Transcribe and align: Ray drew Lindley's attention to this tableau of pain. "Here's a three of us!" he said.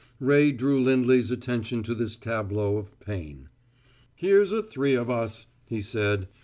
Ray 0.19 0.51
drew 0.51 0.81
Lindley's 0.81 1.29
attention 1.29 1.83
to 1.83 1.93
this 1.93 2.17
tableau 2.17 2.77
of 2.77 2.99
pain. 2.99 3.49
"Here's 4.15 4.51
a 4.51 4.63
three 4.63 4.95
of 4.95 5.11
us!" 5.11 5.45
he 5.67 5.83
said. 5.83 6.27